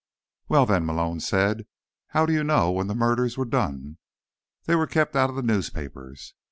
[0.49, 1.67] "Well, then," Malone said,
[2.07, 3.99] "how do you know when the murders were done?
[4.65, 6.33] They were kept out of the newspapers."